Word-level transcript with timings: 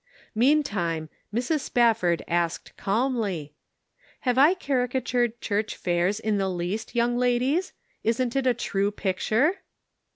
Meantime, 0.33 1.09
Mrs. 1.31 1.59
Spafford 1.59 2.23
asked 2.27 2.75
calmly;" 2.75 3.53
Have 4.21 4.35
I 4.35 4.55
caricatured 4.55 5.39
church 5.41 5.75
fairs 5.77 6.19
in 6.19 6.39
the 6.39 6.49
least, 6.49 6.95
young 6.95 7.17
ladies? 7.19 7.73
Isn't 8.03 8.35
it 8.35 8.47
a 8.47 8.55
true 8.55 8.89
picture 8.89 9.57